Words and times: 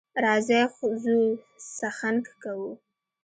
راځئ 0.23 0.61
ځو 1.03 1.19
څخنک 1.77 2.25
کوو. 2.41 2.71